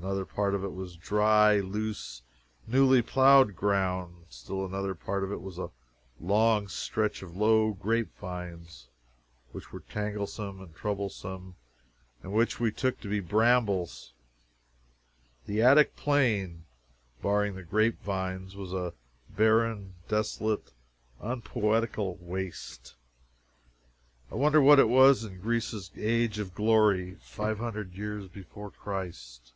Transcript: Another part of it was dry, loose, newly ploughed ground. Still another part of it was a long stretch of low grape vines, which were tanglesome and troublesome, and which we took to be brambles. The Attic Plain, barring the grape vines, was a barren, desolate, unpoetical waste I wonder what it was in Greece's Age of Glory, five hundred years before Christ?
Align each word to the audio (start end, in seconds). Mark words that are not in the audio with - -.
Another 0.00 0.24
part 0.26 0.54
of 0.54 0.62
it 0.62 0.72
was 0.72 0.94
dry, 0.96 1.58
loose, 1.58 2.22
newly 2.68 3.02
ploughed 3.02 3.56
ground. 3.56 4.26
Still 4.28 4.64
another 4.64 4.94
part 4.94 5.24
of 5.24 5.32
it 5.32 5.40
was 5.40 5.58
a 5.58 5.70
long 6.20 6.68
stretch 6.68 7.20
of 7.20 7.36
low 7.36 7.72
grape 7.72 8.16
vines, 8.16 8.88
which 9.50 9.72
were 9.72 9.80
tanglesome 9.80 10.60
and 10.60 10.72
troublesome, 10.72 11.56
and 12.22 12.32
which 12.32 12.60
we 12.60 12.70
took 12.70 13.00
to 13.00 13.08
be 13.08 13.18
brambles. 13.18 14.14
The 15.46 15.62
Attic 15.62 15.96
Plain, 15.96 16.64
barring 17.20 17.56
the 17.56 17.64
grape 17.64 18.00
vines, 18.00 18.54
was 18.54 18.72
a 18.72 18.94
barren, 19.28 19.94
desolate, 20.06 20.70
unpoetical 21.20 22.18
waste 22.20 22.94
I 24.30 24.36
wonder 24.36 24.60
what 24.62 24.78
it 24.78 24.88
was 24.88 25.24
in 25.24 25.40
Greece's 25.40 25.90
Age 25.96 26.38
of 26.38 26.54
Glory, 26.54 27.16
five 27.20 27.58
hundred 27.58 27.94
years 27.96 28.28
before 28.28 28.70
Christ? 28.70 29.54